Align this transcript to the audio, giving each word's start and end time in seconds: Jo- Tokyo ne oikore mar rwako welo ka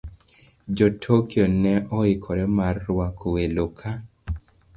Jo- 0.79 0.87
Tokyo 1.03 1.43
ne 1.61 1.73
oikore 1.99 2.43
mar 2.57 2.73
rwako 2.89 3.25
welo 3.35 3.65
ka 3.79 3.91